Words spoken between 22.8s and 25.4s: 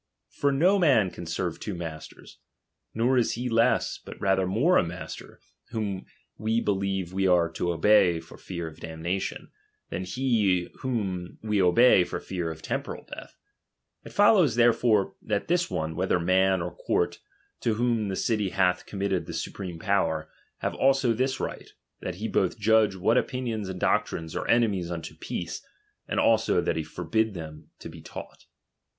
what opinions* and doctrines are enemies' Judge what opin fife] There